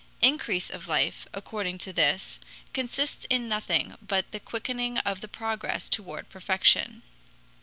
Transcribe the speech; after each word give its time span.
Increase 0.23 0.71
of 0.71 0.87
life, 0.87 1.27
according 1.31 1.77
to 1.77 1.93
this, 1.93 2.39
consists 2.73 3.27
in 3.29 3.47
nothing 3.47 3.93
but 4.01 4.31
the 4.31 4.39
quickening 4.39 4.97
of 4.97 5.21
the 5.21 5.27
progress 5.27 5.87
toward 5.87 6.27
perfection. 6.27 7.03